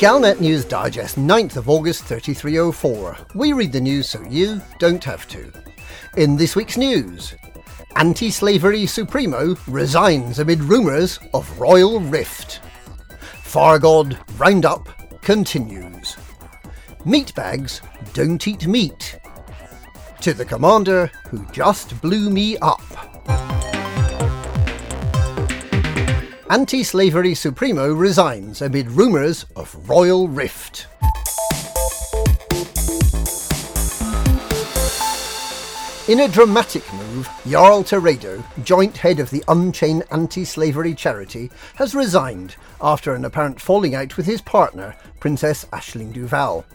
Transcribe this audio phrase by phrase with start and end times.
[0.00, 3.18] Galnet News Digest, 9th of August 3304.
[3.34, 5.52] We read the news so you don't have to.
[6.16, 7.34] In this week's news,
[7.96, 12.62] anti slavery Supremo resigns amid rumours of royal rift.
[13.44, 14.88] Fargod Roundup
[15.20, 16.16] continues.
[17.04, 17.82] Meatbags
[18.14, 19.18] don't eat meat.
[20.22, 23.09] To the commander who just blew me up.
[26.50, 30.88] Anti slavery Supremo resigns amid rumours of royal rift.
[36.08, 41.94] In a dramatic move, Jarl Teredo, joint head of the Unchained Anti Slavery Charity, has
[41.94, 46.66] resigned after an apparent falling out with his partner, Princess Aisling Duval.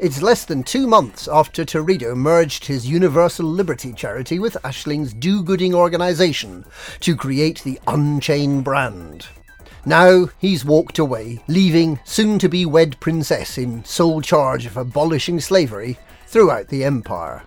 [0.00, 5.42] It's less than two months after Teredo merged his Universal Liberty charity with Aisling's do
[5.42, 6.64] gooding organisation
[7.00, 9.26] to create the Unchained brand.
[9.84, 15.40] Now he's walked away, leaving soon to be wed princess in sole charge of abolishing
[15.40, 17.42] slavery throughout the empire.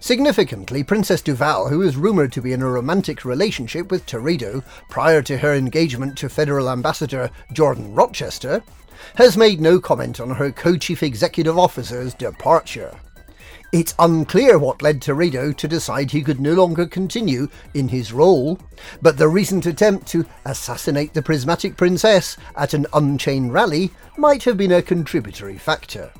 [0.00, 5.22] Significantly, Princess Duval, who is rumoured to be in a romantic relationship with Teredo prior
[5.22, 8.64] to her engagement to Federal Ambassador Jordan Rochester,
[9.16, 12.94] has made no comment on her co-chief executive officer's departure.
[13.72, 18.60] It's unclear what led Teredo to decide he could no longer continue in his role,
[19.02, 24.56] but the recent attempt to assassinate the prismatic princess at an Unchained rally might have
[24.56, 26.12] been a contributory factor.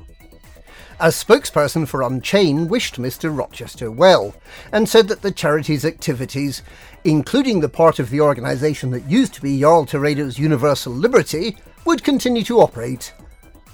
[0.99, 3.35] A spokesperson for Unchained wished Mr.
[3.35, 4.35] Rochester well
[4.71, 6.63] and said that the charity's activities,
[7.03, 11.55] including the part of the organisation that used to be Jarl Teredo's Universal Liberty,
[11.87, 13.13] would continue to operate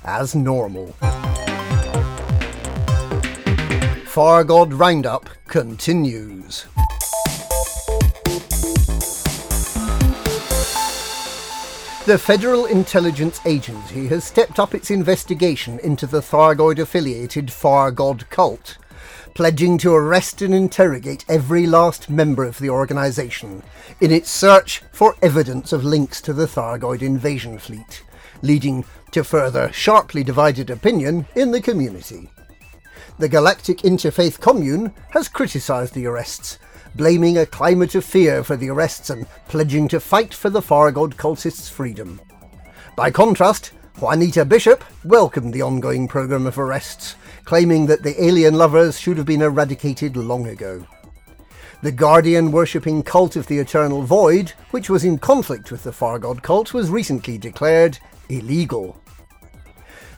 [0.04, 0.90] as normal.
[4.06, 6.66] Fargod Roundup continues.
[12.06, 18.78] The Federal Intelligence Agency has stepped up its investigation into the Thargoid affiliated Fargod cult,
[19.34, 23.64] pledging to arrest and interrogate every last member of the organisation
[24.00, 28.04] in its search for evidence of links to the Thargoid invasion fleet,
[28.42, 32.30] leading to further sharply divided opinion in the community.
[33.20, 36.60] The Galactic Interfaith Commune has criticised the arrests,
[36.96, 41.16] blaming a climate of fear for the arrests and pledging to fight for the Fargod
[41.16, 42.22] cultists' freedom.
[42.96, 47.16] By contrast, Juanita Bishop welcomed the ongoing programme of arrests,
[47.46, 50.86] claiming that the alien lovers should have been eradicated long ago.
[51.82, 56.42] The Guardian worshipping cult of the Eternal Void, which was in conflict with the Fargod
[56.42, 58.00] cult, was recently declared
[58.30, 59.02] illegal.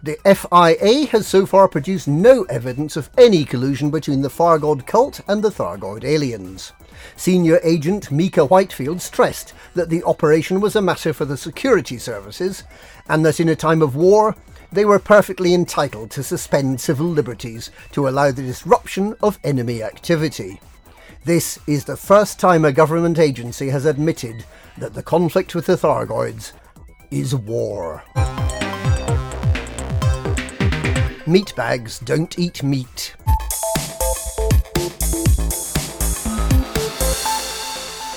[0.03, 5.19] The FIA has so far produced no evidence of any collusion between the Fargod cult
[5.27, 6.73] and the Thargoid aliens.
[7.15, 12.63] Senior agent Mika Whitefield stressed that the operation was a matter for the security services
[13.09, 14.35] and that in a time of war
[14.75, 20.59] they were perfectly entitled to suspend civil liberties to allow the disruption of enemy activity.
[21.23, 24.45] This is the first time a government agency has admitted
[24.77, 26.51] that the conflict with the Thargoids
[27.09, 28.03] is war.
[31.25, 33.15] Meatbags don't eat meat.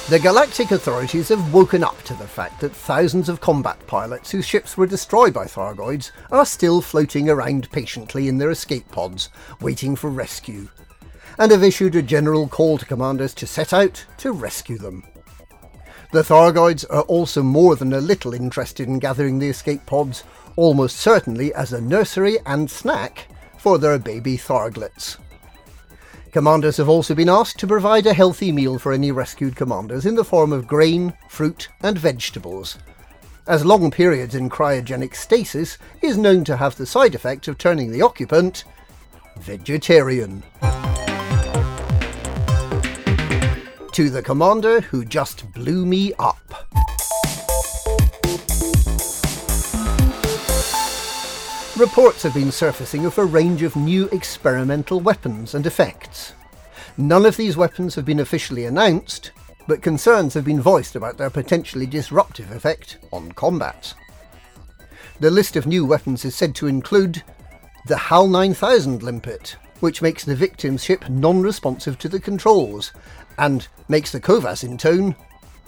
[0.08, 4.46] The galactic authorities have woken up to the fact that thousands of combat pilots whose
[4.46, 9.28] ships were destroyed by Thargoids are still floating around patiently in their escape pods,
[9.60, 10.70] waiting for rescue,
[11.38, 15.04] and have issued a general call to commanders to set out to rescue them.
[16.12, 20.24] The Thargoids are also more than a little interested in gathering the escape pods,
[20.56, 25.18] almost certainly as a nursery and snack for their baby Tharglets.
[26.38, 30.14] Commanders have also been asked to provide a healthy meal for any rescued commanders in
[30.14, 32.78] the form of grain, fruit, and vegetables,
[33.48, 37.90] as long periods in cryogenic stasis is known to have the side effect of turning
[37.90, 38.62] the occupant
[39.40, 40.44] vegetarian.
[43.94, 46.87] To the commander who just blew me up.
[51.78, 56.34] Reports have been surfacing of a range of new experimental weapons and effects.
[56.96, 59.30] None of these weapons have been officially announced,
[59.68, 63.94] but concerns have been voiced about their potentially disruptive effect on combat.
[65.20, 67.22] The list of new weapons is said to include
[67.86, 72.92] the HAL 9000 limpet, which makes the victim's ship non responsive to the controls
[73.38, 75.14] and makes the COVAS intone,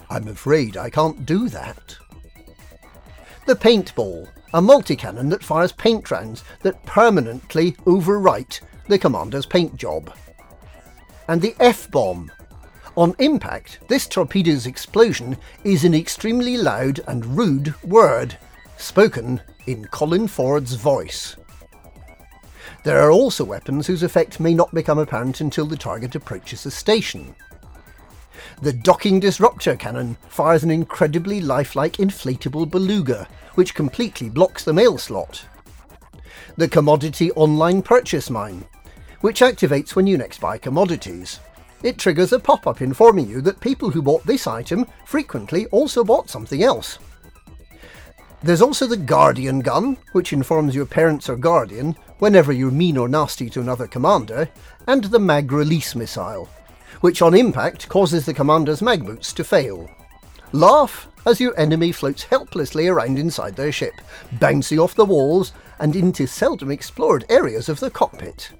[0.09, 1.95] I'm afraid I can't do that.
[3.45, 10.13] The paintball, a multi-cannon that fires paint rounds that permanently overwrite the commander's paint job.
[11.27, 12.31] And the F-bomb.
[12.97, 18.37] On impact, this torpedo's explosion is an extremely loud and rude word,
[18.77, 21.37] spoken in Colin Ford's voice.
[22.83, 26.71] There are also weapons whose effect may not become apparent until the target approaches the
[26.71, 27.35] station.
[28.61, 34.99] The docking disruptor cannon fires an incredibly lifelike inflatable beluga, which completely blocks the mail
[34.99, 35.43] slot.
[36.57, 38.63] The commodity online purchase mine,
[39.21, 41.39] which activates when you next buy commodities.
[41.81, 46.03] It triggers a pop up informing you that people who bought this item frequently also
[46.03, 46.99] bought something else.
[48.43, 53.07] There's also the Guardian gun, which informs your parents or guardian whenever you're mean or
[53.07, 54.47] nasty to another commander,
[54.85, 56.47] and the mag release missile,
[56.99, 59.89] which on impact causes the commander's mag boots to fail.
[60.51, 64.01] Laugh as your enemy floats helplessly around inside their ship,
[64.33, 68.51] bouncing off the walls and into seldom explored areas of the cockpit.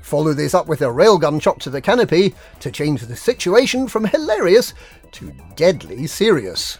[0.00, 4.04] Follow this up with a railgun shot to the canopy to change the situation from
[4.04, 4.72] hilarious
[5.10, 6.78] to deadly serious.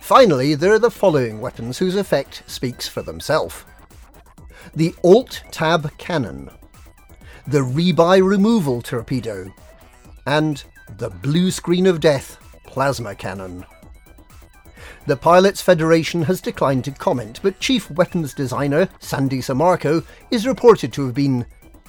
[0.00, 3.64] Finally, there are the following weapons whose effect speaks for themselves.
[4.74, 6.50] The Alt-Tab Cannon,
[7.46, 9.52] the Rebuy Removal Torpedo,
[10.30, 10.62] and
[10.98, 13.66] the Blue Screen of Death Plasma Cannon.
[15.06, 20.92] The Pilots Federation has declined to comment, but Chief Weapons Designer Sandy Sammarco is reported
[20.92, 21.44] to have been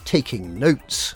[0.06, 1.14] taking notes.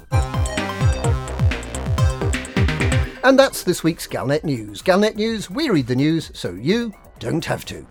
[3.24, 4.83] And that's this week's Galnet News.
[4.83, 7.88] Galnet News, we read the news so you don't have to.